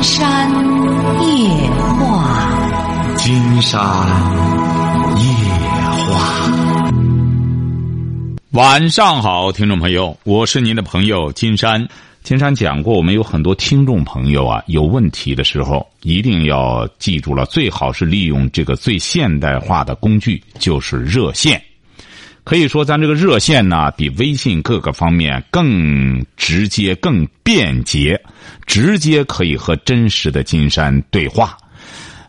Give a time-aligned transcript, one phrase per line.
[0.00, 0.50] 金山
[1.20, 3.78] 夜话，金山
[5.18, 5.24] 夜
[6.08, 6.50] 话。
[8.52, 11.86] 晚上好，听众朋友，我是您的朋友金山。
[12.22, 21.62] 金山讲过，我们有很多听众朋友啊，有问题的时候一定要记住了，最好是利用这个最现代化的工具，就是热线。
[22.50, 28.20] 可以说，咱这个热线呢，比微信各个方面更直接、更便捷，
[28.66, 31.56] 直接可以和真实的金山对话。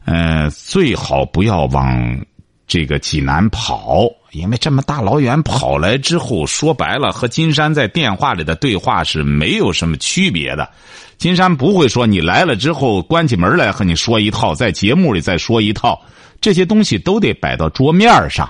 [0.06, 2.24] 呃，最好不要往
[2.68, 10.70] 这个济南跑，因为这么大老远跑来之后，说白了和金山在电话里的对话是没有什么区别的。
[11.18, 16.00] 金山不会说你来了之后关起门来和你说一套，在节目里再说一套，
[16.40, 18.48] 这些东西都得摆到桌面上。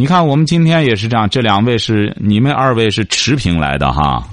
[0.00, 4.26] 你看，我们今天也是这样，这两位是你们二位是持平来的哈。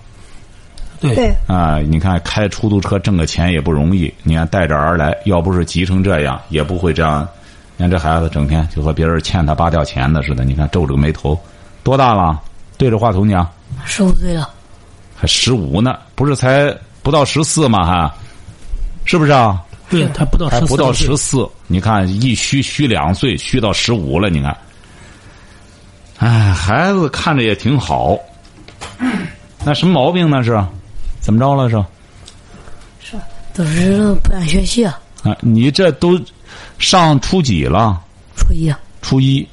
[1.01, 7.27] 对啊，你看开出租车挣个钱也不容易，你看带着儿来，要不是急成这样，也不会这样。
[7.75, 11.37] 你看这孩子整天就和别人欠他八吊钱的似的，你看皱着个眉头，
[11.83, 12.39] 多大了？
[12.77, 13.45] 对着话筒讲，
[13.83, 14.49] 十五岁了，
[15.17, 17.85] 还十五呢，不是才不到十四吗？
[17.85, 18.09] 还，
[19.03, 19.61] 是不是啊？
[19.89, 24.55] 对他不到还十四，不到十四，你看一虚虚两岁，虚到十五了，你看。
[26.19, 28.17] 哎，孩子看着也挺好，
[29.63, 30.43] 那什么毛病呢？
[30.43, 30.59] 是，
[31.19, 31.69] 怎么着了？
[31.69, 31.77] 是
[32.99, 33.17] 是
[33.53, 34.99] 都是不爱学习啊。
[35.23, 36.19] 啊，你这都
[36.79, 38.01] 上初几了？
[38.35, 39.47] 初一啊，初一，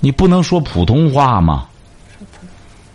[0.00, 1.66] 你不能说普通话吗？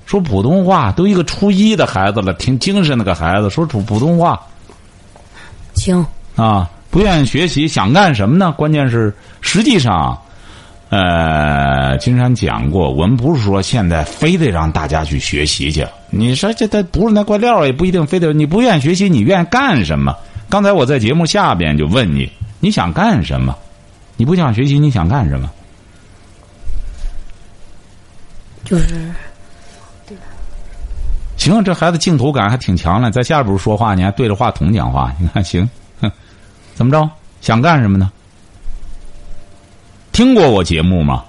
[0.05, 4.39] 说普通话，都一个初一的孩子了，挺精神那个孩子，说普普通话
[5.75, 8.51] 行，啊，不愿意学习，想干什么呢？
[8.51, 10.21] 关键是，实际上，
[10.95, 15.83] 呃，金山讲过，我们不是说现在非得让大家去学习去。
[16.11, 20.15] 你说这他不是那块料，也不一定非得你不愿意学习，你愿意干什么？
[20.49, 23.57] 刚才我在节目下边就问你，你想干什么？
[24.17, 25.49] 你不想学习，你想干什么？
[28.63, 29.11] 就是
[30.07, 30.15] 对
[31.37, 35.67] 行，这孩子镜头感还挺强的，在下边说话，你还对着话筒讲话，你看行，
[36.01, 36.11] 哼，
[36.75, 37.09] 怎么着？
[37.41, 38.11] 想干什么呢？
[40.13, 41.23] 听过我节目吗？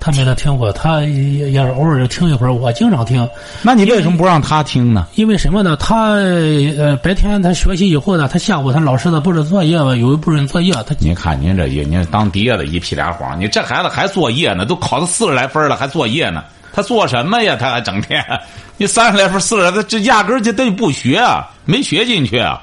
[0.00, 2.52] 他没他听过，他也也是偶尔听一会儿。
[2.52, 3.28] 我经常听，
[3.60, 5.06] 那你为什么不让他听呢？
[5.16, 5.76] 因为什么呢？
[5.76, 16.42] 他呃白天他学习以后呢，他下午他老师的布置作业吧，有一部分作业他你看您这一，您当爹的一屁俩谎，你这孩子还作业呢，都考到四十来分了，还作业呢？
[16.72, 17.56] 他做什么呀？
[17.58, 18.24] 他还整天，
[18.78, 22.62] 你三十来分、四十来分，这压根儿就他就不学啊，没学进去啊。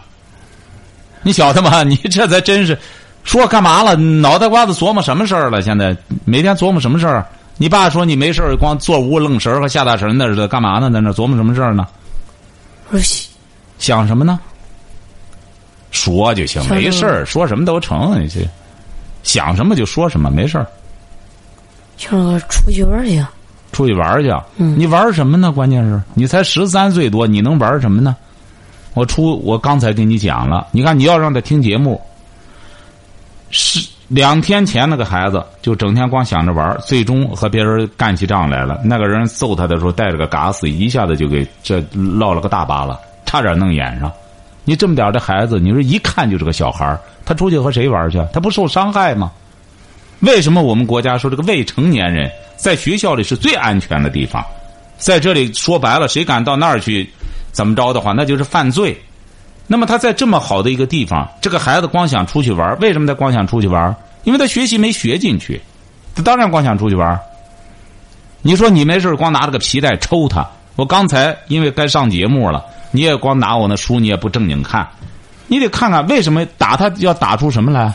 [1.24, 1.84] 你晓得吗？
[1.84, 2.78] 你这才真是，
[3.24, 3.96] 说干嘛了？
[3.96, 5.62] 脑袋瓜子琢磨什么事儿了？
[5.62, 5.96] 现在
[6.26, 7.26] 每天琢磨什么事儿？
[7.58, 10.90] 你爸说你没事儿，光坐屋愣神儿和下大神的似的，干嘛呢？
[10.92, 11.88] 在那琢磨什么事儿呢？
[13.78, 14.40] 想什么呢？
[15.92, 18.20] 说就行，没事儿，说什么都成。
[18.22, 18.42] 你这
[19.22, 20.66] 想什么就说什么，没事儿。
[21.96, 23.24] 想着出去玩去，
[23.72, 25.52] 出去玩去，嗯你玩什么呢？
[25.52, 28.16] 关键是你才十三岁多，你能玩什么呢？
[28.96, 32.02] 我出我刚才跟你讲了，你看你要让他听节目，
[33.54, 38.82] 是两天前那个孩子就整天光想着玩，最终和别人干起仗来了。
[38.84, 44.12] 那个人揍他的时候带着个嘎子，一下子就给这落了个大疤了，差点弄眼上。
[44.66, 48.20] 你这么点的孩子，你说一看就是个小孩他出去和谁玩去？
[48.34, 49.32] 他不受伤害吗？
[50.22, 54.44] 为什么我们国家说这个未成年人在学校里是最安全的地方？
[54.98, 57.08] 在这里说白了，谁敢到那儿去
[57.52, 59.00] 怎么着的话，那就是犯罪。
[59.66, 63.96] 那么他在这么好的一个地方，这个孩子光想出去玩，为什么他光想出去玩？
[64.24, 65.62] 因为他学习没学进去，
[66.16, 67.20] 他当然光想出去玩。
[68.42, 74.88] 你说你没事光拿着个皮带抽他，我刚才因为该上节目了，你也光拿我那书，你也不正经看，
[75.48, 77.94] 你得看看为什么打他要打出什么来。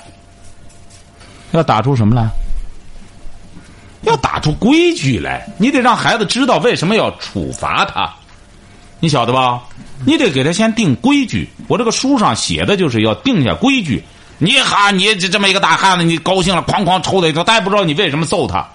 [1.52, 2.28] 要打出什么来？
[4.02, 5.46] 要打出规矩来。
[5.56, 8.12] 你得让孩子知道为什么要处罚他，
[9.00, 9.62] 你晓得吧？
[10.04, 11.48] 你得给他先定规矩。
[11.66, 14.02] 我这个书上写的就是要定下规矩。
[14.38, 18.66] 你哈，你这这么一个大汉子，你高兴了，哐哐抽他一头，他也不知道你为什么揍他。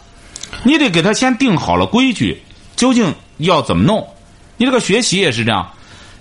[0.64, 2.42] 你得给他先定好了规矩，
[2.76, 4.08] 究竟要怎么弄？
[4.58, 5.68] 你这个学习也是这样。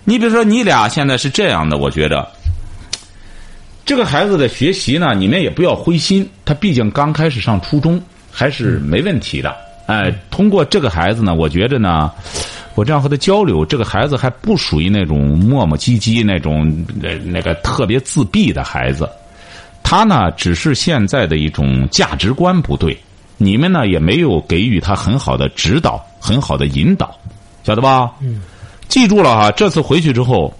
[0.04, 2.26] 你比如说，你俩现在是这样的，我觉得。
[3.84, 8.00] 这个孩子的学习呢，你们也不要灰心，他毕竟刚开始上初中，
[8.30, 9.54] 还是没问题的。
[9.86, 12.10] 哎，通过这个孩子呢，我觉着呢，
[12.74, 19.08] 我这样和他交流，这个孩子还不属于那种磨磨唧唧那种呃那个特别自闭的孩子，
[19.82, 22.98] 他呢只是现在的一种价值观不对，
[23.36, 27.14] 你们呢也没有给予他很好的指导、很好的引导，
[27.64, 28.12] 晓得吧？
[28.20, 28.40] 嗯，
[28.88, 30.52] 记住了哈，这次回去之后，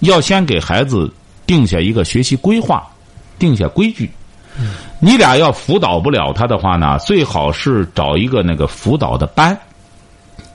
[0.00, 1.12] 要先给孩子。
[1.46, 2.88] 定下一个学习规划，
[3.36, 4.08] 定下规矩。
[5.00, 9.58] 你俩要辅导不了他的话呢，最好是找一个那个辅导的班，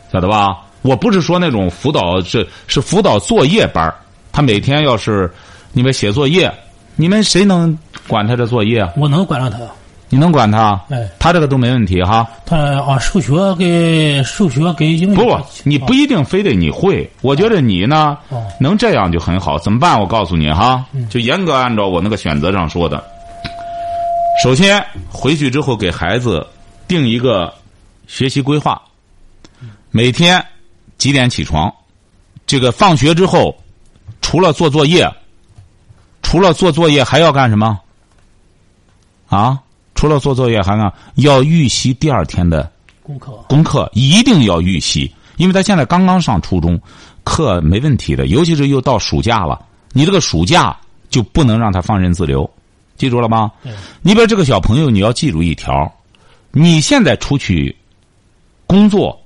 [0.09, 0.57] 晓得吧？
[0.85, 3.91] 我不是说那种辅导是是辅导作业班
[4.31, 5.31] 他每天要是
[5.73, 6.53] 你们写作业，
[6.95, 7.77] 你们谁能
[8.07, 8.93] 管他这作业啊？
[8.95, 9.59] 我能管着他。
[10.07, 10.79] 你能管他？
[10.91, 12.25] 哎，他这个都没问题哈。
[12.45, 15.15] 他啊，数学跟数学跟英语。
[15.15, 17.09] 不，你不一定非得你会。
[17.21, 18.15] 我觉得你呢，
[18.59, 19.57] 能这样就很好。
[19.57, 19.99] 怎么办？
[19.99, 23.03] 我告诉你哈，就严格按照我那个选择上说的。
[24.43, 26.45] 首先回去之后给孩子
[26.87, 27.51] 定一个
[28.05, 28.79] 学习规划，
[29.89, 30.41] 每天
[30.97, 31.73] 几点起床？
[32.47, 33.55] 这个放学之后，
[34.21, 35.11] 除了做作业，
[36.21, 37.79] 除了做作业还要干什么？
[39.27, 39.59] 啊？
[39.95, 42.69] 除了做作业，还要要预习第二天的
[43.01, 43.31] 功课。
[43.47, 46.79] 功课一定要预习，因为他现在刚刚上初中，
[47.23, 48.27] 课没问题的。
[48.27, 50.77] 尤其是又到暑假了，你这个暑假
[51.09, 52.47] 就不能让他放任自流，
[52.97, 53.51] 记住了吗？
[54.01, 55.91] 你比如这个小朋友，你要记住一条：
[56.51, 57.75] 你现在出去
[58.67, 59.17] 工作，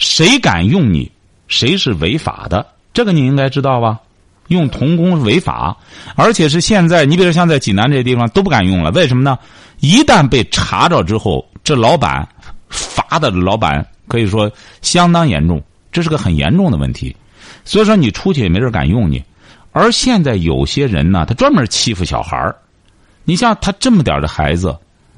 [0.00, 1.12] 谁敢用你，
[1.46, 2.66] 谁是违法的。
[2.94, 4.00] 这个你应该知道吧？
[4.48, 5.76] 用童工违法，
[6.16, 8.90] 而且是现在，你比如像在济南这些地方都不敢用了。
[8.92, 9.38] 为什么呢？
[9.78, 12.26] 一旦被查着之后，这老板
[12.68, 14.50] 罚的老板可以说
[14.80, 15.62] 相当严重，
[15.92, 17.14] 这是个很严重的问题。
[17.64, 19.22] 所以说你出去也没人敢用你。
[19.70, 22.56] 而现在有些人呢，他专门欺负小孩儿。
[23.24, 24.76] 你像他这么点的孩子，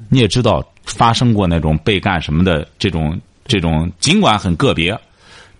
[0.09, 4.99] 你也知道发生过那种被干什么的这种这种，尽管很个别，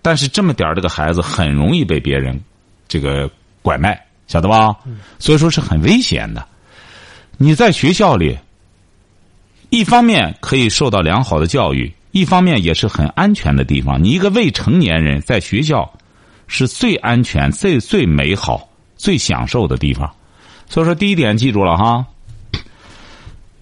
[0.02, 2.40] 但是这么点儿这个孩子很容易被别人
[2.88, 3.30] 这个
[3.62, 4.76] 拐卖，晓得吧？
[5.18, 6.46] 所以说是很危险的。
[7.36, 8.36] 你在学校里。
[9.70, 14.00] 一方面可以受到良好的教育，一方面也是很安全的地方。
[14.00, 15.90] 你一个未成年人在学校，
[16.46, 20.08] 是最安全、最最美好、最享受的地方。
[20.68, 22.06] 所以说，第一点记住了哈，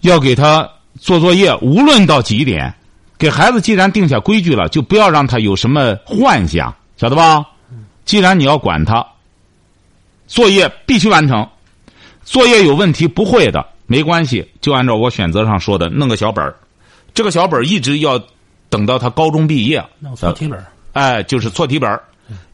[0.03, 0.69] 要给他
[1.01, 2.75] 做作业，无论到几点，
[3.23, 7.47] 给孩子既然定下规矩了，就不要让他有什么幻想，晓得吧？
[8.05, 9.07] 既然你要管他，
[10.27, 11.49] 作业必须完成，
[12.25, 13.65] 作业有问题不会的。
[13.87, 16.53] 没关系，就按照我选择上说的，弄个小本儿。
[17.15, 18.21] 这个小本儿一直要
[18.69, 19.81] 等到他高中毕业。
[20.01, 20.67] 弄错题本儿。
[20.93, 22.03] 哎，就是错题本儿，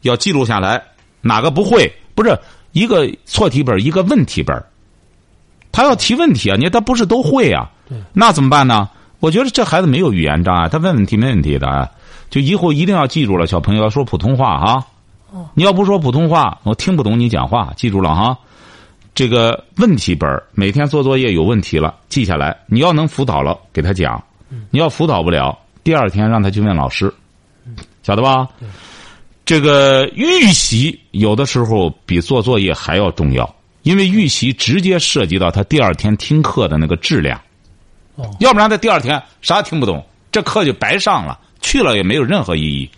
[0.01, 0.79] 要记录下来。
[1.21, 1.91] 哪个不会？
[2.13, 2.37] 不是
[2.73, 4.63] 一个错题本儿，一个问题本儿。
[5.71, 7.71] 他要提问题啊，你他不是都会啊？
[8.13, 8.87] 那怎么办呢？
[9.19, 11.89] 我觉得这孩子没有语言障碍，他问问题没问题的。
[12.29, 14.85] 就以后一定要记住了，小朋友要说普通话哈。
[15.53, 17.73] 你要不说普通话，我听不懂你讲话。
[17.75, 18.37] 记住了哈。
[19.13, 22.55] 这个问题本每天做作业有问题了，记下来。
[22.67, 24.17] 你要能辅导了，给他讲；
[24.69, 27.13] 你要辅导不了，第二天让他去问老师，
[28.03, 28.47] 晓得吧？
[29.45, 37.41] 这个预习有的时候比做作业还要重要，因为预习直接涉及到他第二天听课的那个质量。
[38.39, 42.89] 要不然他第二天啥也听不懂，这课就白上了，去了也没有任何意义。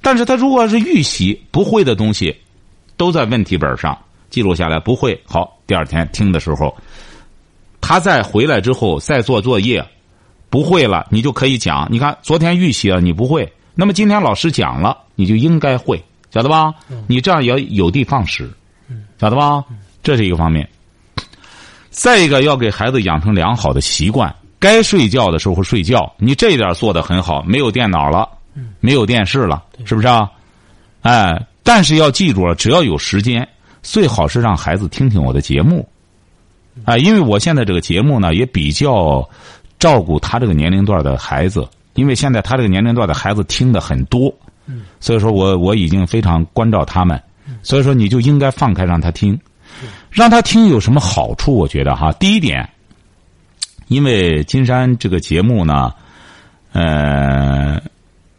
[0.00, 2.36] 但是他如果是预习不会的东西，
[2.96, 3.96] 都在问题本上。
[4.30, 6.76] 记录下来不会好，第二天听的时候，
[7.80, 9.84] 他再回来之后再做作业，
[10.50, 11.86] 不会了你就可以讲。
[11.88, 16.02] 你看昨天预习了你不会，那么今天老师讲了你就应该会，
[16.32, 16.74] 晓得吧？
[17.06, 18.52] 你这样也有的放矢，
[19.20, 19.64] 晓得吧？
[20.02, 20.68] 这是一个方面。
[21.94, 26.12] 再一个要给孩子养成良好的习惯，该睡觉的时候睡觉。
[26.18, 28.28] 你这一点做的很好，没有电脑了，
[28.80, 30.28] 没有电视了，是不是啊？
[31.02, 33.48] 哎，但是要记住了，只要有时间。
[33.80, 35.86] 最好是让孩子听听我的节目，
[36.84, 39.22] 啊，因为我现在这个节目呢也比较
[39.78, 44.34] 照顾他这个年龄段的孩子，因为现在他这个年龄段的孩子听的很多，
[45.00, 47.22] 所以说我我已经非常关照他们，
[47.62, 49.38] 所以说你就应该放开让他听，
[50.14, 51.56] 让他听有什么好处？
[51.56, 52.66] 我觉得哈，第一点，
[53.88, 55.92] 因为金山这个节目呢，
[56.72, 57.82] 呃，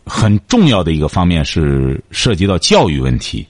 [0.05, 3.45] 很重要的一个方面是涉及到教育问题。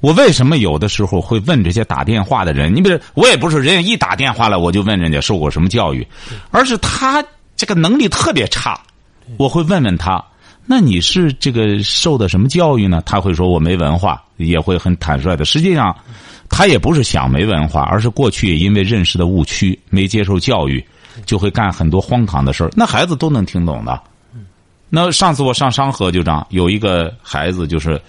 [0.00, 2.72] 我为什么有的时候会问这些打电话的人？
[2.72, 6.06] 你比如，我也不是人家一打电话来我就问人家受过什么教育，
[6.52, 7.24] 而是他
[7.56, 8.80] 这个能力特别差，
[9.36, 10.24] 我会问问他，
[10.64, 13.02] 那你是这个受的什么教育呢？
[13.04, 15.44] 他会说我没文化，也会很坦率的。
[15.44, 15.92] 实际上，
[16.48, 20.84] 他也不是想没文化，而是过去也因为认识的误区，没接受教育，
[21.26, 22.70] 就会干很多荒唐的事儿。
[22.76, 24.00] 那孩子都能听懂的。
[24.88, 28.00] 那上次我上商河就这样，有一个孩子就是。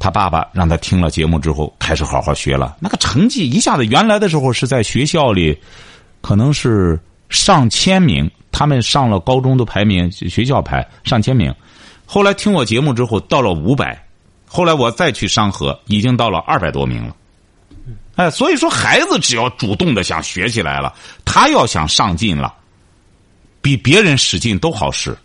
[0.00, 2.76] 他爸爸让他听了节目之后，开始好好学了。
[2.78, 5.58] 那个成绩一下子，原来的时候是在学校里，
[6.20, 6.96] 可能是
[7.30, 8.30] 上千名。
[8.52, 11.52] 他们上了高中都排名，学校排上千名。
[12.06, 14.00] 后来听我节目之后，到了五百。
[14.46, 17.16] 后来我再去商河，已经到了二百多名了。
[18.18, 20.92] 哎，所以说孩子只要主动的想学起来了，
[21.24, 22.52] 他要想上进了，
[23.62, 25.16] 比别人使劲都好使，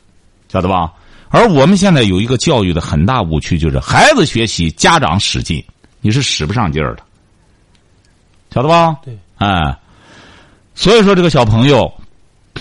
[0.47, 0.93] 晓得吧？
[1.29, 5.65] 而我们现在有一个教育的很大误区，就是孩子学习，家长使劲，
[6.01, 7.01] 你是使不上劲儿的，
[8.53, 8.95] 晓得吧？
[9.03, 9.75] 对，哎，
[10.75, 11.91] 所以说这个小朋友，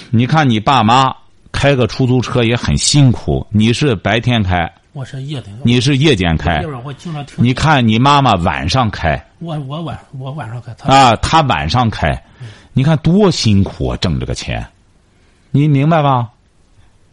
[0.08, 1.14] 你看你爸妈
[1.52, 7.42] 开个出租车也很辛苦，你是白天开，我是夜的，你是夜间开夜，晚我经常听。
[7.42, 12.22] 你看你妈妈晚上开我我晚我晚上开，他啊，她晚上开，
[12.74, 14.66] 你看多辛苦啊，挣这个钱，
[15.50, 16.28] 你明白吧？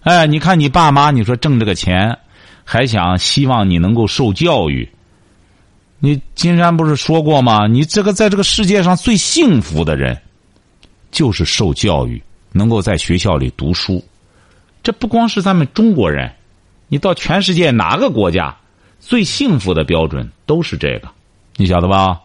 [0.02, 2.18] 哎，你看你爸妈，你说挣这个钱，
[2.66, 4.88] 还想希望你能够受教育。
[6.00, 7.66] 你金山不是说过吗？
[7.66, 10.18] 你这个在这个世界上最幸福的人，
[11.12, 12.22] 就是受教育，
[12.52, 14.04] 能够在学校里读书。
[14.84, 16.30] 这不光是咱们中国人，
[16.90, 18.56] 你到全世界哪个国家，
[19.00, 21.08] 最幸福的标准都是这个，
[21.56, 22.20] 你晓得吧？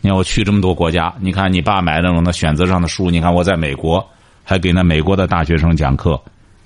[0.00, 4.04] 你看我去这么多国家，你看你爸买那种的选择上的书，你看我在美国
[4.42, 6.20] 还给那美国的大学生讲课，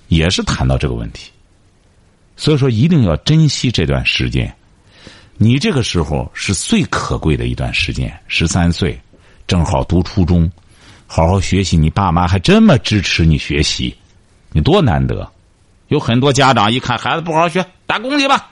[0.08, 1.30] 也是谈到这个问题。
[2.34, 4.52] 所以说，一定要珍惜这段时间。
[5.36, 8.98] 你这个时候是最可贵的一段时间，十三岁，
[9.46, 10.50] 正好读初中，
[11.06, 11.76] 好好学习。
[11.76, 13.94] 你爸妈还这么支持你学习，
[14.52, 15.30] 你多难得。
[15.88, 18.50] 有很多家长一看孩子不好好学，打工去吧。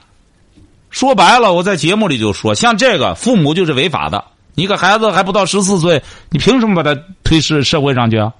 [0.89, 4.23] 说白了，我在节目里就说，像这个父母就是违法的。
[4.53, 8.31] 你个孩子还不到十四岁，你凭什么把他推社社会上去啊？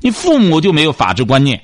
[0.00, 1.62] 你父母就没有法治观念，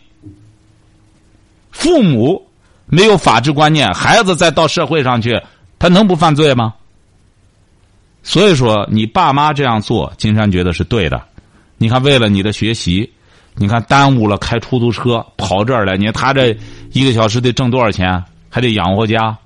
[1.70, 2.48] 父母
[2.86, 5.38] 没有法治观念，孩子再到社会上去，
[5.78, 6.72] 他能不犯罪吗？
[8.22, 11.22] 所以说，你爸妈这样做，金山觉得是对的。
[11.76, 13.12] 你看，为了你的学习，
[13.60, 16.56] 你看耽误了开出租车跑这儿来，你看他这
[16.92, 19.36] 一个小时得挣多少钱，还得养活家，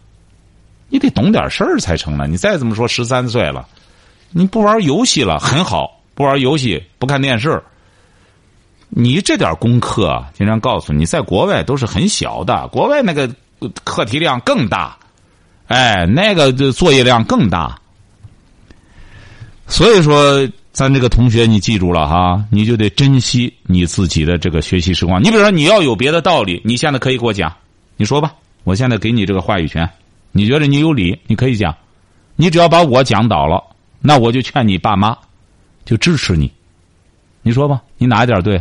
[0.88, 2.28] 你得懂点事儿才成呢。
[2.28, 3.66] 你再怎么说，十三岁了，
[4.30, 7.60] 你不玩游戏了很好，不玩游戏，不看电视，
[8.88, 13.28] 你这点功课经常告诉你，在国外都是很小的，国外那个
[13.82, 14.96] 课题量更大，
[15.66, 17.76] 哎，那个作业量更大。
[19.66, 25.22] 所以说，咱这个同学，你记住了哈，你就得珍惜你自己的这个学习时光。
[25.22, 27.54] 你比如说，你要有别的道理，你现在可以给我讲，
[27.96, 29.88] 你说吧，我现在给你这个话语权，
[30.32, 31.72] 你觉得你有理，你可以讲，
[32.34, 33.62] 你只要把我讲倒了，
[34.00, 35.16] 那我就劝你爸妈，
[35.84, 36.50] 就支持你。
[37.42, 38.60] 你说吧，你哪一点对？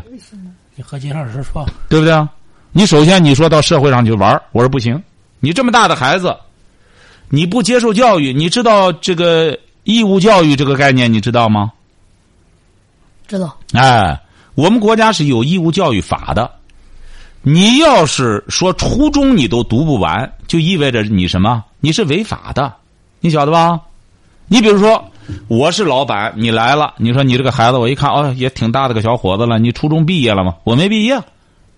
[0.75, 2.29] 你和金老师说，对不对啊？
[2.74, 5.01] 你首先你说到社会上去玩我说不行。
[5.39, 6.38] 你这么大的孩子，
[7.29, 11.72] 你不接受教育，你知道这个义务教育这个概念，你知道吗？
[13.33, 14.21] 知道哎，
[14.53, 16.51] 我们国家是有义务教育法的。
[17.41, 21.63] 你要是说初中你都读不完，就意味着你什么？
[21.79, 22.71] 你是违法的，
[23.21, 23.79] 你晓得吧？
[24.47, 25.03] 你比如说，
[25.47, 30.53] 我是老板，你来了，你说你这个孩子，我一看哦，也挺大的个小伙子了，你初中毕业了吗？
[30.63, 31.19] 我没毕业，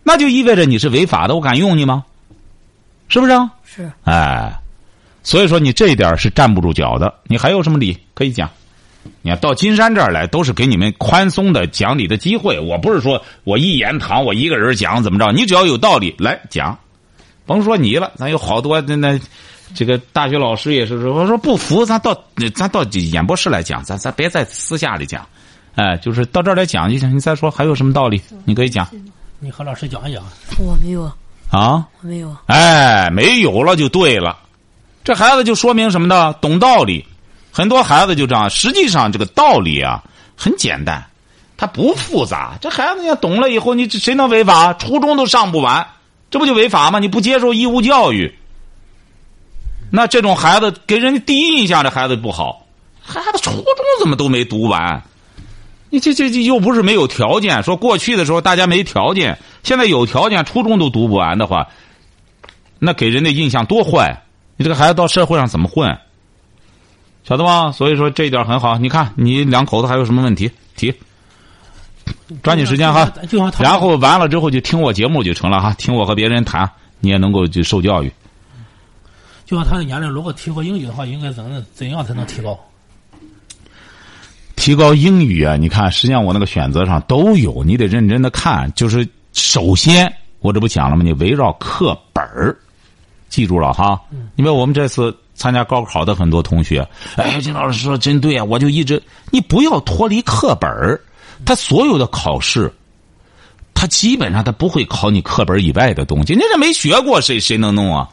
[0.03, 2.03] 那就意味着你是违法的，我敢用你吗？
[3.07, 3.50] 是不是啊？
[3.63, 4.53] 是哎，
[5.24, 7.13] 所以说你这一点是站不住脚的。
[7.24, 8.50] 你还有什么理可以讲？
[9.21, 12.59] 你看到金山这儿来，都是给你们宽松的讲理的机会。
[12.59, 15.31] 我不是说我一言堂，我一个人讲怎么着？
[15.31, 16.77] 你只要有道理来讲，
[17.45, 19.19] 甭说你了，咱有好多那那
[19.74, 22.15] 这个大学老师也是说，我说不服，咱到
[22.53, 25.27] 咱到演播室来讲，咱咱别在私下里讲，
[25.75, 27.15] 哎，就是到这儿来讲就行。
[27.15, 28.21] 你再说还有什么道理？
[28.45, 28.88] 你可以讲
[29.39, 30.24] 你和老师讲一讲。
[30.59, 31.03] 我没有，
[31.50, 31.85] 啊。
[32.01, 34.38] 我没有，哎，没有了就对了，
[35.03, 36.31] 这孩子就说明什么呢？
[36.41, 37.03] 懂道理。
[37.55, 40.03] 很多孩子就这样，实际上这个道理啊
[40.35, 41.05] 很简单，
[41.55, 42.57] 它不复杂。
[42.59, 44.74] 这孩子要懂了以后，你谁能违法？
[44.74, 45.88] 初中都上不完，
[46.29, 47.00] 这不就违法吗？
[47.00, 48.38] 你不接受义务教育，
[49.89, 52.65] 那这种孩子给人家第一印象，这孩子不好。
[53.01, 53.63] 孩子初中
[54.01, 55.01] 怎么都没读完？
[55.89, 57.63] 你这这这又不是没有条件。
[57.63, 61.67] 说过去的时候大家没条件，现在有条件，初中都读不完的话，
[62.79, 64.24] 那给人的印象多坏！
[64.57, 65.97] 你这个孩子到社会上怎么混？
[67.27, 67.72] 晓得吗？
[67.72, 68.77] 所以说这一点很好。
[68.77, 70.94] 你看你两口子还有什么问题提？
[72.44, 73.12] 抓紧时间哈。
[73.60, 78.12] 然后完了之后就听我节目就成了哈，听我和别人谈，你也能够就受教育。
[79.46, 82.60] 就像他的年龄，如果提高英语的话，应该怎怎样才能提高？
[84.55, 85.55] 提高英语啊！
[85.55, 88.72] 你看，实际上我那个选择上都有，你得认真的看。
[88.74, 91.03] 就是首先，我这不讲了吗？
[91.03, 92.58] 你围绕课本儿，
[93.29, 94.01] 记住了哈。
[94.36, 96.88] 因为我们这次参加高考的很多同学，
[97.18, 98.44] 哎，金老师说真对啊！
[98.44, 101.00] 我就一直，你不要脱离课本儿，
[101.46, 102.74] 他所有的考试，
[103.74, 106.34] 他基本上他不会考你课本以外的东西。
[106.34, 108.10] 你这没学过，谁谁能弄啊？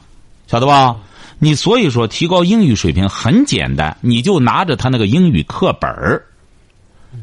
[0.48, 0.96] 晓得吧？
[1.38, 6.22] 你所以说提高英语水平很简单，你就拿着他那个英语课本儿，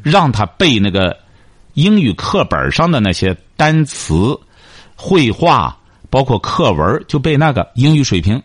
[0.02, 1.16] 让他背那个
[1.74, 4.38] 英语课本上的那些单词、
[4.96, 5.76] 绘画，
[6.08, 8.42] 包括课文，就背那个英语水平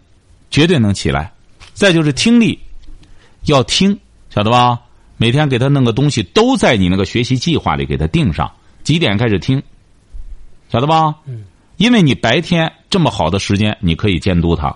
[0.51, 1.31] 绝对能起来。
[1.75, 2.57] 再就是听力，
[3.43, 3.99] 要听，
[4.33, 4.79] 晓得吧？
[5.17, 8.51] 每天给他弄个东西，都在你那个学习计划里给他定上，
[8.83, 9.61] 几点开始听，
[10.71, 11.13] 晓得吧？
[11.25, 11.43] 嗯。
[11.77, 14.73] 因为你白天这么好的时间，你可以监督他，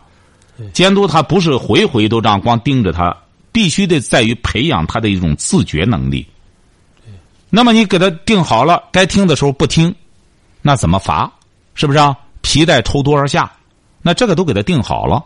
[0.73, 3.15] 监督他不是回回都这样光盯着他，
[3.53, 6.27] 必须得在于培养他的一种自觉能力。
[7.49, 9.95] 那么你给他定好了，该听的时候不听，
[10.61, 11.31] 那怎么罚？
[11.73, 12.13] 是不是啊？
[12.41, 13.49] 皮带抽多少下？
[14.01, 15.23] 那这个都给他定好了，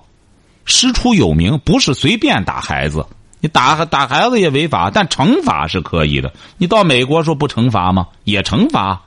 [0.66, 3.06] 师出有名，不是随便打孩子。
[3.40, 6.32] 你打打孩子也违法，但惩罚是可以的。
[6.58, 8.08] 你到美国说不惩罚吗？
[8.24, 9.02] 也惩罚。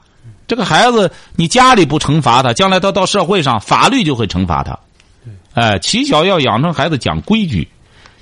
[0.47, 4.77] 这个孩子，你家里不惩罚他，将来他到社会上，法律就会惩罚他。
[5.53, 7.67] 哎，起小要养成孩子讲规矩。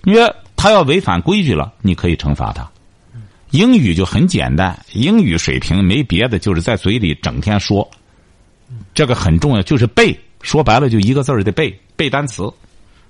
[0.04, 2.66] 你说他要违反规矩了，你可以惩罚他。
[3.52, 7.88] 英语就很简单，英语水平没别的，就是在嘴里整天说。
[8.94, 10.18] 这个很重要，就是背。
[10.42, 12.50] 说白了，就一个字儿得背，背单词。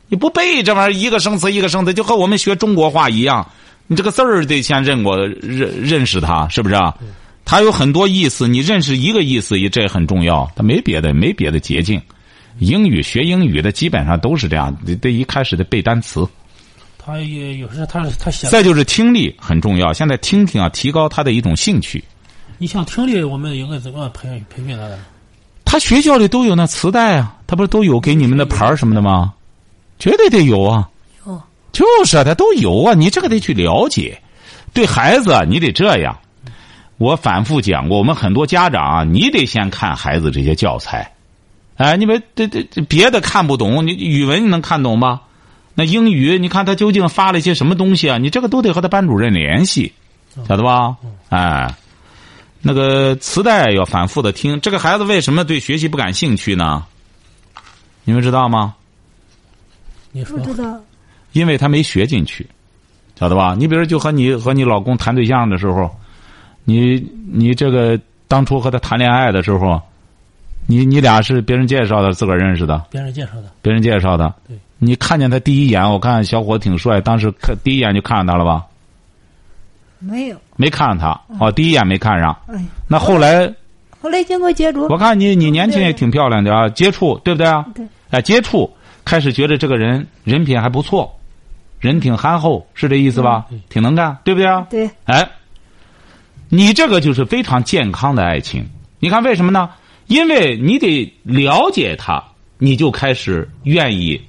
[0.07, 3.45] 你不背这玩意儿，一个生词一个生词，就和我们学中国话一样。
[3.87, 6.93] 你这个字儿得先认过，认认识它，是不是啊？
[7.43, 10.51] 它有很多意思，你认识一个意思，也这很重要。
[10.55, 12.01] 它没别的，没别的捷径。
[12.57, 16.27] 英语学英语的基本上都是这样，得得一开始得背单词。
[16.97, 18.49] 他也有时他他想。
[18.49, 22.03] 再就是听力很重要，现在听听啊，提高他的一种兴趣。
[22.57, 24.97] 你像听力，我们应该怎么培培训他的？
[25.65, 29.34] 他学校里都有那磁带啊，他不是都有给你们的牌儿什么的吗？
[29.99, 30.89] 绝对得有啊。
[31.25, 31.41] 有。
[31.71, 34.21] 就是啊，他都有啊，你这个得去了解。
[34.73, 36.17] 对孩子，你得这样。
[36.97, 41.11] 我反复讲过，我们很多家长啊，你得先看孩子这些教材，
[41.75, 45.21] 哎，你们这这别的看不懂，你语文你能看懂吗？
[45.73, 48.17] 那英语，你看他究竟发了一些什么东西啊？
[48.17, 49.91] 你这个都得和他班主任联系，
[50.47, 50.95] 晓得吧？
[51.27, 51.75] 哎，
[52.61, 54.61] 那个磁带要反复的听。
[54.61, 56.85] 这个孩子为什么对学习不感兴趣呢？
[58.05, 58.75] 你们知道吗？
[60.15, 60.37] 你说。
[60.37, 60.79] 不知道。
[61.33, 62.47] 因为他没学进去，
[63.19, 63.53] 晓得吧？
[63.57, 65.93] 你比如就和你和你老公谈对象的时候。
[66.67, 66.95] 你
[67.31, 69.79] 你这个当初和他谈恋爱的时候，
[70.65, 72.83] 你你俩是别人介绍的，自个儿认识的？
[72.89, 73.51] 别人介绍的。
[73.61, 74.33] 别人介绍的。
[74.47, 74.57] 对。
[74.79, 78.65] 你看见他第一眼，我看小伙挺帅，当时看第一眼就看上他了吧？
[79.99, 80.37] 没有。
[80.55, 82.35] 没看上他哦，第一眼没看上。
[82.47, 82.65] 哎。
[82.87, 83.53] 那后来。
[84.01, 84.87] 后来经过接触。
[84.87, 87.63] 我看你你年轻也挺漂亮的啊，接触对不对啊？
[87.75, 87.85] 对。
[88.09, 88.71] 哎，接触
[89.05, 91.17] 开始觉得这个人人品还不错，
[91.79, 93.45] 人挺憨厚，是这意思吧？
[93.69, 94.67] 挺能干，对不对啊？
[94.69, 94.89] 对。
[95.05, 95.25] 哎。
[96.47, 98.63] 你这个就是非常健康的爱情，
[98.99, 99.69] 你看为什么呢？
[100.05, 102.23] 因为你得了解他，
[102.59, 104.21] 你就开始愿意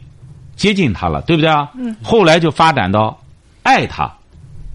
[0.57, 1.71] 接近他了，对不对啊？
[1.75, 1.95] 嗯。
[2.03, 3.17] 后来就发展到
[3.63, 4.11] 爱他，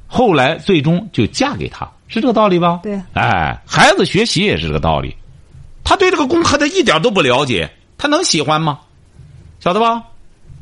[0.06, 2.80] 后来最终就嫁给他，是这个道理吧？
[2.84, 3.02] 对。
[3.14, 5.16] 哎，孩子学习也是这个道理，
[5.84, 8.80] 他对这个功课他一点都不了解，他能喜欢吗？
[9.62, 10.04] 晓得吧？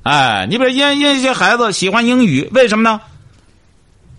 [0.04, 3.00] 哎，你比如因因一些孩子喜欢英语，为什么呢？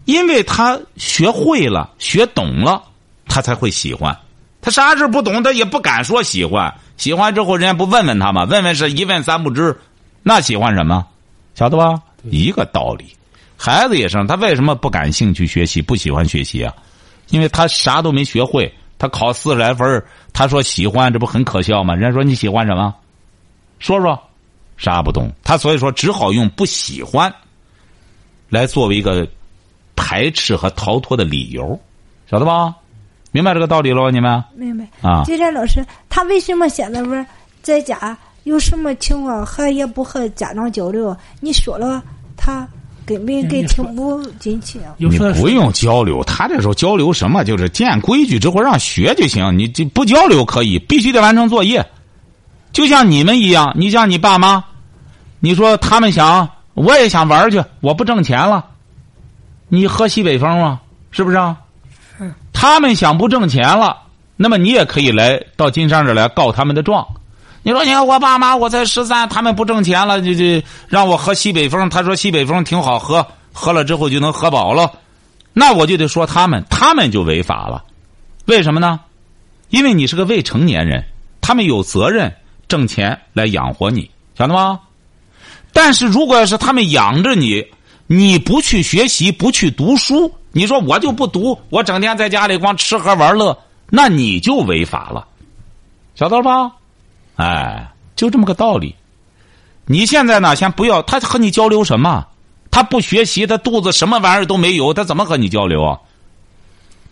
[0.07, 2.83] 因为他学会了、学懂了，
[3.29, 4.17] 他才会喜欢。
[4.63, 6.75] 他啥事不懂，他也不敢说喜欢。
[6.97, 8.45] 喜欢之后，人家不问问他吗？
[8.45, 9.79] 问问是一问三不知，
[10.23, 11.07] 那喜欢什么？
[11.55, 12.01] 晓得吧？
[12.25, 13.15] 一个道理。
[13.59, 16.75] 孩子也是，他为什么不感兴趣学习、不喜欢学习啊？
[17.29, 18.73] 因为他啥都没学会。
[18.99, 21.95] 他考四十来分，他说喜欢，这不很可笑吗？
[21.95, 22.95] 人家说你喜欢什么？
[23.79, 24.19] 说说，
[24.81, 25.31] 啥不懂？
[25.45, 27.33] 他所以说只好用不喜欢
[28.49, 29.25] 来作为一个。
[30.03, 31.79] 排斥和逃脱的理由，
[32.29, 32.75] 晓得吧？
[33.33, 34.43] 明白这个道理了，你们？
[34.57, 35.23] 明白啊。
[35.25, 37.11] 金山老师，他为什么现在不
[37.63, 38.17] 在家？
[38.45, 41.15] 有什么情况和也不和家长交流？
[41.39, 42.03] 你说了，
[42.35, 42.67] 他
[43.05, 44.81] 根本给听不进去。
[44.97, 45.07] 你
[45.39, 47.45] 不用交流，他这时候交流什么？
[47.45, 49.57] 就是见规矩之后让学就行。
[49.57, 51.87] 你这不交流可以，必须得完成作业。
[52.73, 54.65] 就像你们一样，你像你爸妈，
[55.41, 58.65] 你说他们想，我也想玩去，我不挣钱了。
[59.69, 60.81] 你喝西北风吗？
[61.11, 61.57] 是不是啊？
[62.19, 62.33] 是。
[62.53, 63.97] 他们想不挣钱了，
[64.37, 67.07] 那么你也可以来到金山这来告他们的状。
[67.63, 71.89] 你说，你看我爸妈，我才十三，他们不挣钱了，就就让我喝西北风。
[71.89, 74.91] 他说西北风挺好喝，喝了之后就能喝饱了。
[75.53, 77.85] 那我就得说他们，他们就违法了。
[78.47, 79.01] 为什么呢？
[79.69, 81.05] 因为你是个未成年人，
[81.41, 82.35] 他们有责任
[82.67, 84.81] 挣钱来养活你，晓得吗？
[85.73, 87.65] 但是如果要是他们养着你。
[88.13, 93.57] 你不去学习，不去读书，你说我就不读，我整天在家里光吃喝玩乐，
[93.89, 95.25] 那你就违法了，
[96.17, 96.73] 晓得了吧？
[97.37, 98.93] 哎，就这么个道理。
[99.87, 102.27] 你现在呢，先不要他和你交流什么？
[102.69, 105.97] 他不学习，他肚子什么玩意儿都没有，他怎么和你交流啊？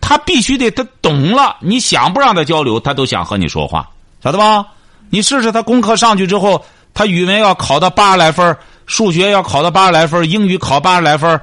[0.01, 3.88] 他必须得他懂了，你想不让他交流，他都想和你说话，
[4.21, 4.66] 晓得吧？
[5.11, 6.64] 你试试他功课上去之后，
[6.99, 8.57] 他语文要考到八十来分，
[8.87, 11.41] 数学要考到八十来分，英语考八十来分，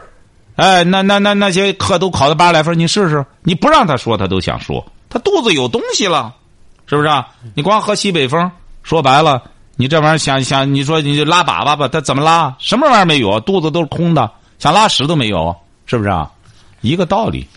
[0.57, 6.35] 哎，那那那那些课都考到八十来分，你试试，你不让他说，他都想说，他肚子有东西了，
[6.87, 7.25] 是不是啊？
[7.53, 8.51] 你光喝西北风，
[8.83, 9.41] 说白了，
[9.77, 12.53] 你这玩意儿想想，你说你就拉粑粑吧，他怎么拉？
[12.59, 13.39] 什么玩意儿没有？
[13.39, 16.29] 肚子都是空的，想拉屎都没有，是不是啊？
[16.81, 17.47] 一个道理。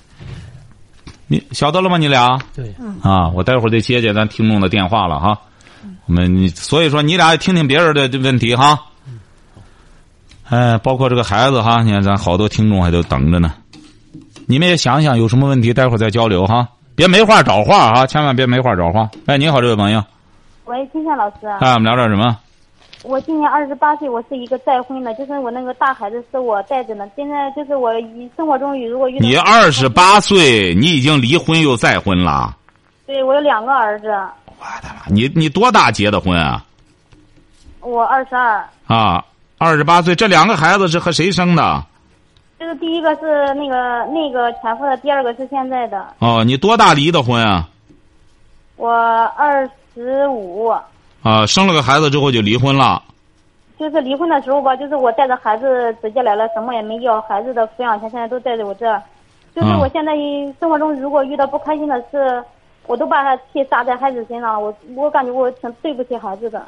[1.27, 1.99] 你晓得了吗？
[1.99, 5.37] 你俩对，啊，我待会儿得接接咱听众的电话了哈。
[6.09, 8.81] 我们所以说，你俩也听听别人的问题哈。
[10.49, 13.53] 哎，包括这个孩子哈，你看咱好多听众还都等着呢。
[14.47, 16.67] 你们也想想有什么问题，待会儿再交流哈。
[16.97, 19.11] 别没话找话哈，千万别没话找话。
[19.27, 20.03] 哎，你好，这位朋友。
[20.65, 21.47] 喂，金夏老师。
[21.61, 22.39] 哎，我们聊点什么？
[23.05, 27.05] 我今年二十八岁，我是一个再婚的，就是我那个大孩子是我带着呢。
[27.15, 32.57] 现在就是我一生活中如果遇到你二十八岁，你已经离婚又再婚了。
[33.07, 34.07] 对，我有两个儿子。
[34.59, 35.03] 我的妈！
[35.07, 36.65] 你你多大结的婚啊？
[37.81, 38.69] 我二十二。
[38.87, 39.25] 啊，
[39.57, 41.85] 二十八岁，这两个孩子是和谁生的？
[42.59, 46.15] 就是第一个是那个那个前夫的，第二个是现在的。
[46.19, 47.69] 哦，你多大离的婚啊？
[48.77, 48.91] 我
[49.37, 50.67] 二十五。
[51.23, 53.03] 啊，生了个孩子之后就离婚了。
[53.79, 59.01] 就是离婚的时候吧，就是我带着孩子直接来了，什么也没要，孩子的抚养权现在都在我这儿。
[59.55, 60.13] 就是我现在
[60.59, 62.43] 生活中如果遇到不开心的事，
[62.89, 66.67] 我都把他气撒在孩子身上了，我我感觉我挺对不起孩子的。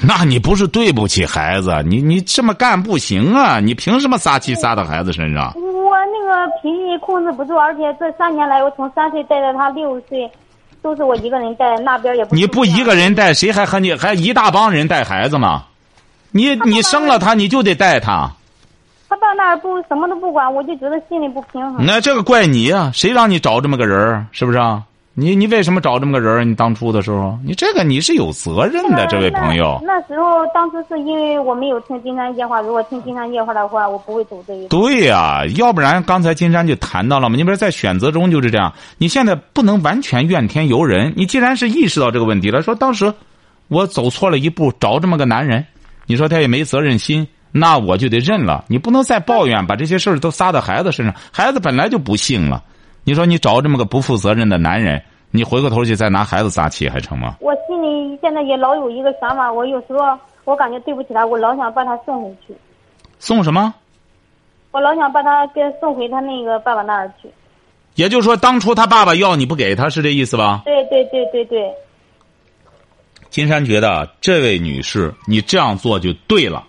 [0.00, 3.58] 那你不是对不起孩子，你你这么干不行啊！
[3.58, 5.52] 你凭什么撒气撒到孩子身上？
[5.56, 10.30] 我那个脾气控制不住，而且这三年来，我从三岁带到他六岁。
[10.82, 12.34] 都是我一个人带，那边也不。
[12.34, 15.62] 你不一个人带，谁还和你还一大帮人带孩子吗？
[16.32, 18.28] 你你生了他，你就得带他。
[19.12, 21.84] 他到那儿不什么都不管，我就觉得心里不平衡。
[21.84, 24.26] 那这个怪你呀，谁让你找这么个人儿？
[24.32, 24.82] 是不是啊？
[25.12, 26.44] 你你为什么找这么个人儿？
[26.44, 29.78] 你当初的时候，你这个你是有责任的，这位朋友。
[29.84, 34.68] 那时候当时是因为我没有听金山夜话，如果听金山夜话的话，我不会走这一步。
[34.68, 37.36] 对呀，要不然刚才金山就谈到了嘛。
[37.36, 41.12] 你比如在选择中就是这样，你现在不能完全怨天尤人。
[41.14, 43.12] 你既然是意识到这个问题了，说当时
[43.68, 45.62] 我走错了一步，找这么个男人，
[46.06, 48.64] 你说他也没责任心，那我就得认了。
[48.66, 51.14] 你不能再抱怨，把这些事儿都撒到孩子身上。
[51.30, 52.64] 孩子本来就不幸了。
[53.04, 57.36] 你说你找这么个不负责任的男人，你回过头去再拿孩子撒气还成吗？
[57.40, 62.54] 我心里现在也老有一个想法，我有时候我感觉对不起他，我老想把他送回去。
[63.18, 63.74] 送什么？
[64.70, 67.28] 我老想把他给送回他那个爸爸那儿去。
[67.96, 70.62] 也就是说，当初他爸爸要你不给他，是这意思吧？
[70.64, 71.70] 对对对对对。
[73.28, 76.64] 金山觉得，这位女士，你这样做就对了。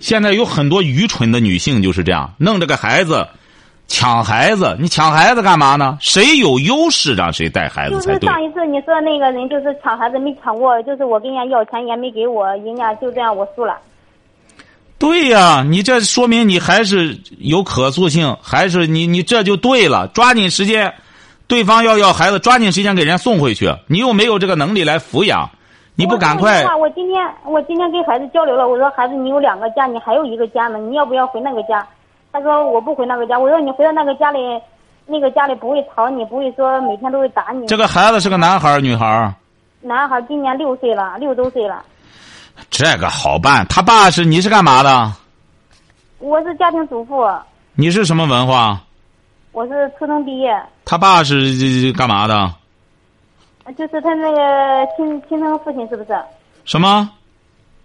[0.00, 3.26] 现在有很多愚蠢的女性就是这样，弄这个孩子。
[3.90, 5.96] 抢孩子，你抢孩子干嘛呢？
[5.98, 8.20] 谁有优势让谁带孩子才对。
[8.20, 13.78] 就是上一次你说那个人就是抢孩子没抢过，就是我跟人家要钱也没给我，人家就这样我输了。
[14.98, 20.06] 对呀，你这说明你还是有可塑性，还是你你这就对了。
[20.08, 20.92] 抓紧时间，
[21.46, 23.74] 对方要要孩子，抓紧时间给人家送回去。
[23.86, 25.50] 你又没有这个能力来抚养，
[25.98, 26.64] 你不赶快。
[26.76, 31.84] 我今天我今天跟孩子交流了，我说孩子你有两个家，你还有一个家呢，你要不要回那个家？
[32.30, 33.36] 他说我不回那个家。
[33.36, 34.38] 我说你回到那个家里，
[35.06, 37.66] 那个家里不会吵你，不会说每天都会打你。
[37.66, 39.34] 这个孩子是个男孩儿，女孩儿？
[39.80, 41.84] 男孩，今年六岁了，六周岁了。
[42.70, 45.12] 这个好办，他爸是你是干嘛的？
[46.20, 47.28] 我是家庭主妇。
[47.74, 48.78] 你是什么文化？
[49.50, 50.56] 我是初中毕业。
[50.84, 52.48] 他爸是干嘛的？
[53.76, 56.18] 就是他那个亲亲生父亲，是不是？
[56.64, 57.10] 什么？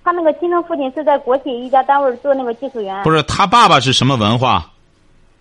[0.03, 3.03] 他那个亲生父亲是在国企一家单位做那个技术员。
[3.03, 4.69] 不是他爸爸是什么文化？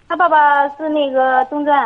[0.09, 1.85] 他爸爸是那个中专。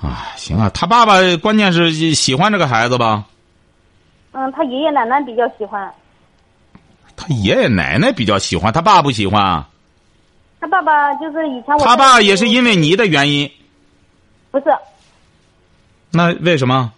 [0.00, 3.24] 啊，行啊，他爸爸关键是喜欢这个孩子吧？
[4.32, 5.92] 嗯，他爷爷奶奶比较喜欢。
[7.16, 9.64] 他爷爷奶奶比较喜欢，他爸不喜欢。
[10.60, 11.84] 他爸爸就是以前我。
[11.84, 13.48] 他爸也是因为你的原因。
[14.50, 14.66] 不是。
[16.10, 16.92] 那为什么？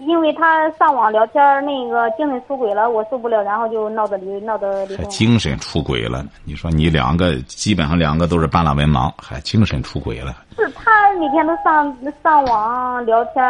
[0.00, 5.08] 因为他上网聊天那个精神出轨了，我受不了，然后就闹得离闹得离婚。
[5.08, 6.24] 精神出轨了？
[6.44, 10.36] 你说你两个基本上两个都是半拉文盲，还精神出轨了？
[10.56, 13.44] 是他每天都上上网聊天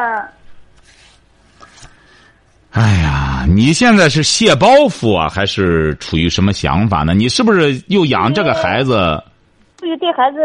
[2.70, 7.12] 哎呀，你现在是卸包袱啊，还是处于什么想法呢？
[7.14, 9.22] 你是不是又养这个孩子？
[9.78, 10.38] 对于对孩子，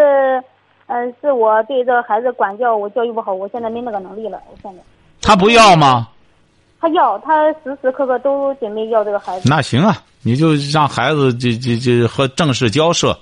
[0.87, 4.81] 嗯，是我对这个孩子管教，我教育不好，我现在没那个能力了，我现在。
[5.23, 6.07] 他不要吗？
[6.79, 9.49] 他要，他时时刻刻都准备要这个孩子。
[9.49, 13.17] 那行啊，你就让孩子这这这和正式交涉，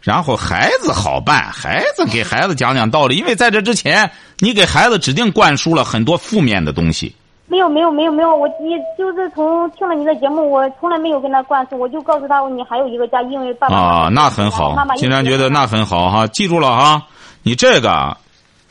[0.00, 7.14] 然后孩子好办，孩子给孩子讲讲道理，因为在这之前，你给孩子指定灌输了很多负面的东西。
[7.46, 17.00] 没有没有没有没有，我你就是从听了你的节目，我从来没有跟他灌输，我就告诉他你还有一个家，因为爸爸啊，那很好妈妈，金山觉得那很好哈，记住了哈，
[17.44, 18.16] 你这个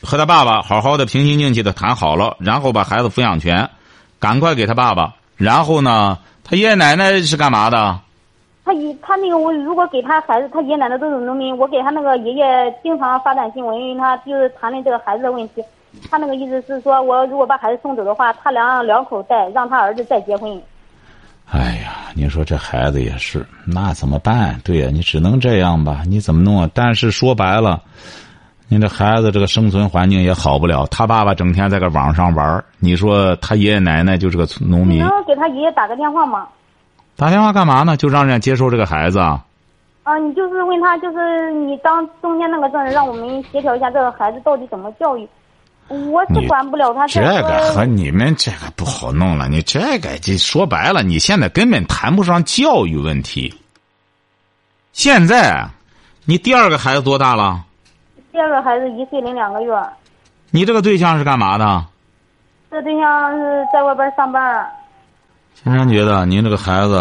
[0.04, 3.68] 和他爸爸好好的平心静气的谈好了，然后把孩子抚养权
[4.20, 7.98] 赶快给他爸爸，然后呢，他爷爷奶奶是干嘛的？
[8.64, 12.44] 他爷他那个我如果给他孩子，他爷爷奶奶都是农民，我给他那个爷爷
[12.82, 15.62] 经常发短信，我因为他就是谈论这个孩子的问题。
[16.10, 20.60] 他那个意思是说，我如果把孩子送走的话，他俩两口带，让他儿子再结婚。
[21.52, 24.58] 哎呀，你说这孩子也是，那怎么办？
[24.64, 26.02] 对呀，你只能这样吧？
[26.06, 26.70] 你怎么弄啊？
[26.72, 27.80] 但是说白了，
[28.68, 30.86] 你这孩子这个生存环境也好不了。
[30.86, 34.98] 他爸爸整天在个网上玩你说他爷爷奶奶就是个农民。
[34.98, 36.46] 你能给他爷爷打个电话吗？
[37.16, 37.96] 打电话干嘛呢？
[37.96, 39.44] 就让人家接收这个孩子啊？
[40.02, 45.28] 啊，你就是问他，就是你当中间那个证人，让我们协调一下这个孩子到底怎么教育。
[45.88, 49.48] 我是管不了他这个和你们这个不好弄了。
[49.48, 53.54] 你这个这说白了，你现在根本谈不上教育问题。
[54.92, 55.68] 现在，
[56.24, 57.62] 你第二个孩子多大了？
[58.34, 59.72] 第二个孩子一岁零两个月。
[60.50, 61.84] 你这个对象是干嘛的？
[62.68, 64.68] 这对象是在外边上班。
[65.54, 67.00] 金山觉得您这个孩子。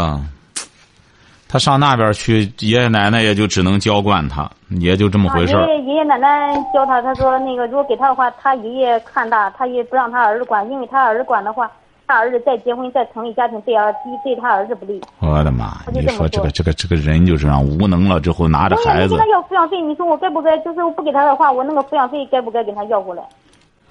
[1.49, 4.47] 他上那边去，爷爷奶奶也就只能娇惯他，
[4.79, 11.71] 也就这么回事爷爷爷爷奶奶教他，他说那个如果给他的话，他爷爷看大，他也不让他儿子管，因为他儿子管的话，
[12.07, 15.01] 他儿子再结婚再成立家庭，对儿对对他儿子不利。
[15.19, 15.81] 我的妈！
[15.93, 19.13] 你说这个这个这个人就是让无能了之后拿着孩子。
[19.13, 20.57] 我给他要抚养费，你说我该不该？
[20.59, 23.23] 就是我不给他的话，我那个抚养费该不该给他要过来？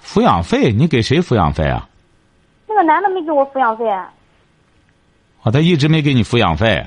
[0.03, 0.71] 抚养费？
[0.71, 1.87] 你给谁抚养费啊？
[2.67, 3.89] 那个男的没给我抚养费。
[3.89, 4.11] 啊，
[5.51, 6.85] 他一直没给你抚养费。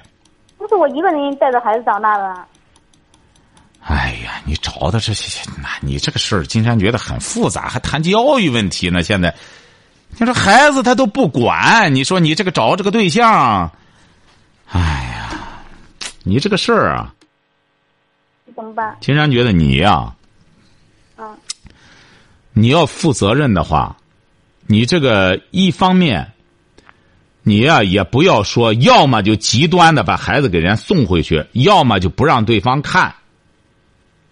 [0.56, 2.34] 不是我一个人带着孩子长大的。
[3.82, 9.02] 哎呀，你找的这些，那你这个事儿，金山觉得很复杂，还谈教育问题呢。
[9.02, 9.32] 现在，
[10.18, 13.70] 你说孩子他都不管，你说你这个找这个对象，
[14.70, 15.62] 哎呀，
[16.22, 17.12] 你这个事儿啊，
[18.54, 18.96] 怎么办？
[19.00, 20.14] 金山觉得你呀，
[21.16, 21.36] 嗯，
[22.52, 23.96] 你要负责任的话，
[24.66, 26.32] 你这个一方面。
[27.48, 33.14] 你呀，也不要说，要么就极端的把孩子给人家送回去，要么就不让对方看。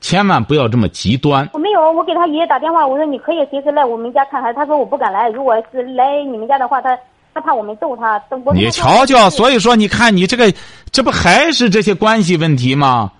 [0.04, 1.48] 千万不要这么极端。
[1.54, 4.56] 我没有，我给他爷爷打电话，我说你可以随时来我们家看孩子。
[4.58, 6.94] 他说我不敢来，如果是来你们家的话，他
[7.32, 8.22] 他怕我们揍他。
[8.52, 10.52] 你瞧瞧，所以说你看你这个，
[10.92, 13.12] 这不还是这些关系问题吗？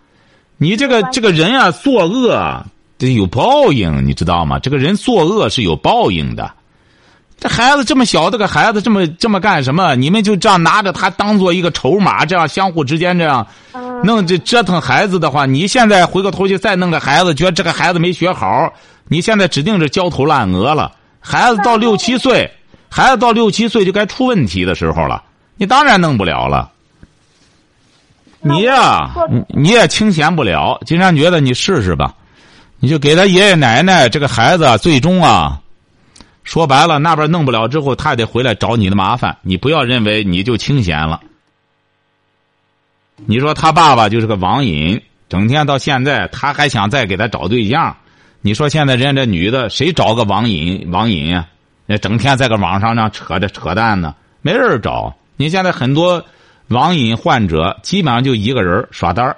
[0.59, 2.62] 你这个这个人啊，作恶
[2.99, 4.59] 得有报应，你知道吗？
[4.59, 6.51] 这个人作恶是有报应的。
[7.40, 9.94] 这孩子这么小，这个孩子这么这么干什么？
[9.97, 13.47] 你们就这样拿着他当做一个筹码，这样相互之间这样
[14.05, 18.71] 弄这折腾孩子的话，你现在回过头去再弄个孩子，觉得这个孩子没学好，
[19.09, 20.93] 你现在指定是焦头烂额了。
[21.21, 22.51] 孩子到六七岁，
[22.90, 25.23] 孩子到六七岁就该出问题的时候了，
[25.57, 26.71] 你当然弄不了了。
[28.40, 30.79] 你呀，你你也清闲不了。
[30.85, 32.14] 金山觉得你试试吧，
[32.79, 35.59] 你就给他爷爷奶奶这个孩子最终啊。
[36.43, 39.35] 说白了，那边弄不了之后，他也得回来找你的麻烦。
[39.40, 41.23] 你不要认为你就清闲了。
[43.27, 47.96] 你说他爸爸就是个网瘾，整天到现在他还想再给他找对象。
[48.40, 51.46] 你说现在人家这女的谁找个网瘾网瘾呀？
[51.87, 55.14] 那整天在个网上那扯着扯淡呢，没人找。
[55.37, 56.24] 你现在很多
[56.68, 59.37] 网瘾患者基本上就一个人耍单儿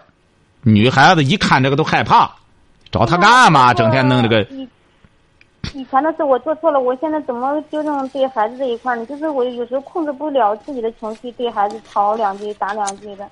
[0.63, 2.31] 女孩子一看这个都害怕，
[2.91, 3.75] 找他干嘛？
[3.75, 4.47] 整天弄这个。
[5.75, 9.05] 以前的事我做错了，我现在怎么纠正对孩子这一块呢？
[9.07, 13.29] 就是我有时候控制不了自己的情绪，对孩子吵两句、打两句的。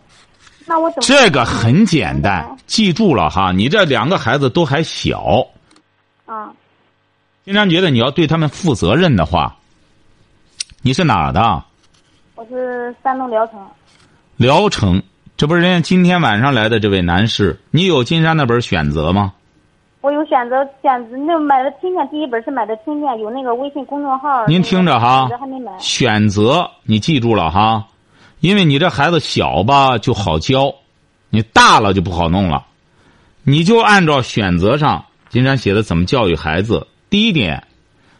[0.66, 1.02] 那我怎么？
[1.02, 5.46] 这个很简单，记住了哈，你这两个孩子都还小。
[6.26, 6.50] 啊。
[7.44, 9.56] 经常觉得你要对他们负责任的话，
[10.82, 11.62] 你是哪儿的？
[12.36, 13.60] 我是山东聊城。
[14.36, 15.02] 聊城，
[15.36, 17.60] 这不是人家今天晚上来的这位男士？
[17.70, 19.34] 你有金山那本选择吗？
[20.00, 24.46] 我有选择选择那买的听见第一本是买的听见有那个微信公众号。
[24.46, 25.72] 您听着哈，还没买。
[25.78, 27.86] 选择你记住了哈，
[28.44, 30.74] 因为你这孩子小吧就好教，
[31.30, 32.66] 你大了就不好弄了。
[33.42, 36.86] 你就按照选择上金山写的怎么教育孩子。
[37.08, 37.66] 第一点，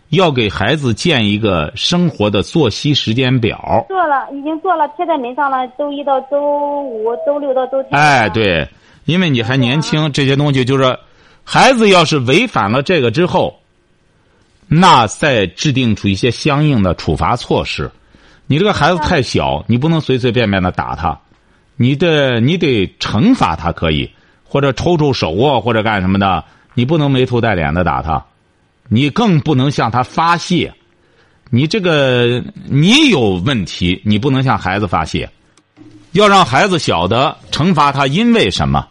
[0.09, 3.85] 要给孩子建一个生活的作息时间表。
[3.87, 5.69] 做了，已经做了，贴在门上了。
[5.77, 8.01] 周一到周五，周六到周天。
[8.01, 8.67] 哎，对，
[9.05, 10.99] 因为你还年轻，这些东西就是。
[11.45, 13.59] 孩子要是违反了这个之后，
[14.69, 17.91] 那再制定出一些相应的处罚措施。
[18.47, 21.19] 你这个孩子太小，你不能随随便便的打他，
[21.77, 24.11] 你得你得惩罚他可以。
[24.47, 28.25] 或者抽抽手啊，或者干什么的，你不能没头带脸的打他，
[28.87, 30.73] 你更不能向他发泄。
[31.51, 35.29] 你这个你有问题，你不能向孩子发泄，
[36.13, 38.87] 要让孩子晓得惩罚他因为什么，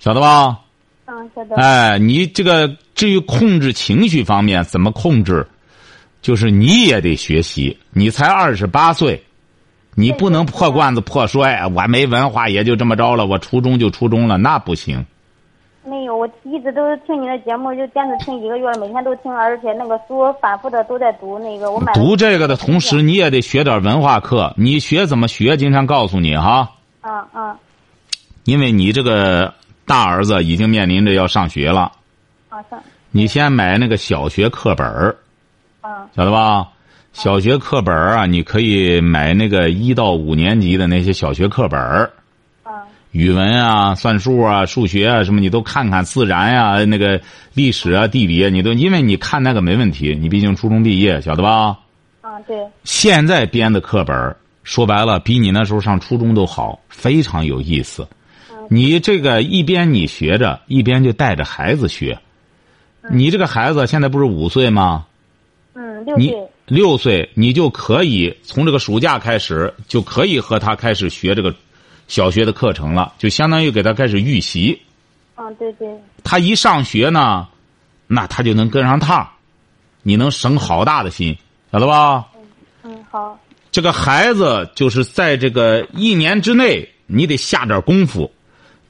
[0.00, 0.58] 晓得吧？
[1.06, 1.54] 嗯，晓得。
[1.54, 5.46] 哎，你这个至于控制情绪方面怎么控制，
[6.22, 7.78] 就是你也得学习。
[7.92, 9.22] 你才二十八岁，
[9.94, 11.66] 你不能破罐子破摔。
[11.66, 15.04] 我没文化也就这么着了，我初中就初中了，那不行。
[15.82, 21.38] 没有，我一直都是听你的节目，就坚持听一个月了，每天都听，而且那个书反复的都在读。
[21.38, 24.52] 那个我买读这个的同时，你也得学点文化课。
[24.58, 25.56] 你学怎么学？
[25.56, 27.56] 经常告诉你哈，嗯嗯
[28.44, 29.54] 因为你这个
[29.86, 31.92] 大儿子已经面临着要上学了，
[32.50, 35.16] 啊上你先买那个小学课本儿
[35.82, 36.68] 嗯晓得吧？
[37.12, 42.10] 小学课本啊，你可以买那个一到五年级的那些小学课本儿，
[42.64, 42.72] 嗯
[43.10, 46.04] 语文啊、算术啊、数学啊什么，你都看看。
[46.04, 47.20] 自然呀、那个
[47.54, 51.78] 历史啊、地理啊，你都因为你看那个没问题，你毕竟初中毕业，晓得吧？
[52.20, 58.06] 啊对现在编的课本说白了，比你那时候上初中都好，非常有意思。
[58.68, 62.16] 你这个一边你学着，一边就带着孩子学。
[63.10, 65.06] 你这个孩子现在不是五岁吗？
[65.74, 71.54] 嗯六岁六岁，你就可以从这个暑假开始，就可以和他开始学这个
[72.08, 74.80] 小学的课程了，就相当于给他开始预习。
[75.36, 75.88] 嗯对对
[76.22, 77.48] 他一上学呢，
[78.06, 79.28] 那他就能跟上趟，
[80.02, 81.36] 你能省好大的心，
[81.72, 82.26] 晓得吧？
[82.82, 83.38] 嗯好
[83.72, 88.30] 这个孩子就是在这个一年之内，你得下点功夫。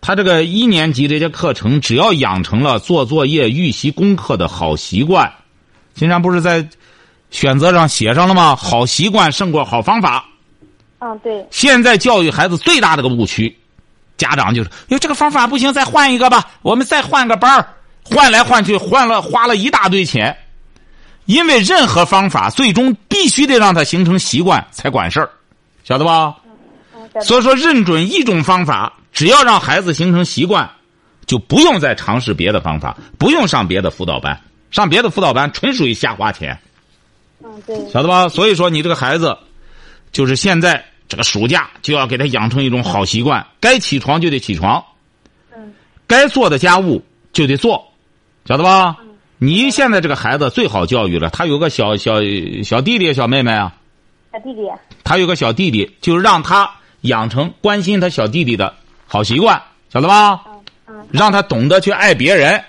[0.00, 5.30] 他这个一年级这些课程，只要养成了做作业、预习功课的好习惯，
[6.00, 6.66] 金山不是在
[7.30, 8.56] 选择上写上了吗？
[8.56, 10.24] 好习惯胜过好方法。
[10.98, 13.54] 嗯对现在教育孩子最大的个误区，
[14.16, 17.68] 家长就是，哟，这个方法不行，再换一个吧，我们再换个班儿
[18.02, 20.34] 换来换去，换了花了一大堆钱。
[21.26, 25.28] 因为任何方法最终必须得让他形成习惯才管事儿，
[25.84, 26.34] 晓得吧？
[27.20, 30.70] 所以说，认准一种方法，只要让孩子形成习惯，
[31.26, 36.59] 就不用再尝试别的方法，不用上别的辅导班，上别的辅导班纯属于瞎花钱。
[37.42, 38.28] 嗯对晓得吧？
[38.28, 39.37] 所以说，你这个孩子，
[40.12, 44.85] 就是现在这个暑假就要给他养成一种好习惯，该起床就得起床，
[45.56, 45.72] 嗯
[46.06, 47.02] 该做的家务
[47.33, 47.92] 就得做，
[48.44, 48.96] 晓得吧？
[49.38, 52.20] 你现在这个孩子最好教育了，他有个小小
[52.62, 53.74] 小弟弟、小妹妹啊，
[54.30, 54.61] 小弟弟
[55.02, 58.74] 他有个小弟弟，就让他养成关心他小弟弟的
[59.06, 60.42] 好习惯，晓得吧？
[60.46, 62.62] 嗯嗯让他懂得去爱别人。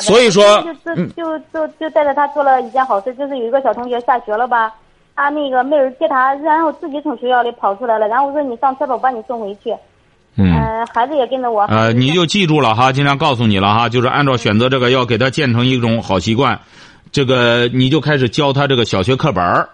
[0.00, 4.72] 所以说就嗯就就就就带着他做了一件好事，就是有一个小同学下学了吧，
[5.14, 9.72] 他那个没人接他，然后自己从学校里跑出来了，然后我说你上车吧，我把你送回去。
[10.36, 10.52] 嗯。
[10.52, 11.62] 嗯，孩子也跟着我。
[11.62, 16.60] 呃，你就记住了哈，经常告诉你了哈，就是按照选择这个要给他建成一种好习惯，
[17.10, 19.68] 这个你就开始教他这个小学课本儿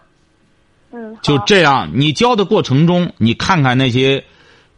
[0.93, 1.91] 嗯，就这样。
[1.95, 4.23] 你教的过程中，你看看那些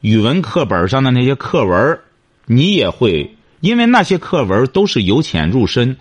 [0.00, 1.98] 语文课本上的那些课文
[2.46, 5.96] 你也会，因为那些课文都是由浅入深，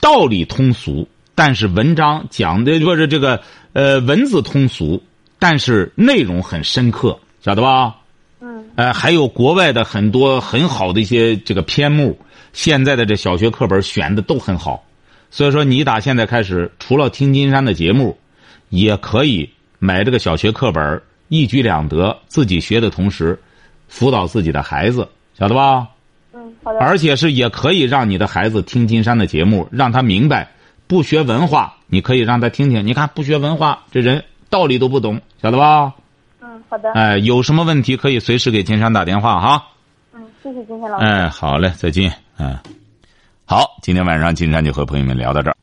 [0.00, 3.42] 道理通俗，但是文章讲的不是这个
[3.74, 5.02] 呃文字通俗，
[5.38, 7.96] 但是内容很深刻，晓得吧？
[8.40, 12.18] 嗯呃，还有国外的很多很好的一些这个篇目，
[12.54, 14.82] 现在的这小学课本选的都很好，
[15.30, 18.16] 所以说你打现在开始，除了听金山的节目，
[18.70, 23.38] 也可以买这个小学课本，一举两得，自己学的同时，
[23.86, 25.06] 辅导自己的孩子，
[25.38, 25.88] 晓得吧？
[26.46, 26.78] 嗯，好的。
[26.78, 30.48] 而且是也可以让你的孩子听金山的节目，让他明白，
[30.86, 35.92] 不学文化，你可以让他听听，你看不学文化，这人道理都不懂，晓得吧？
[36.40, 36.92] 嗯，好的。
[36.92, 39.66] 哎，有什么问题可以随时给金山打电话哈。
[40.14, 41.04] 嗯，谢谢金山老师。
[41.04, 42.12] 哎，好嘞，再见。
[42.38, 42.56] 嗯，
[43.44, 45.55] 好，今天晚上金山就和朋友们聊到这儿。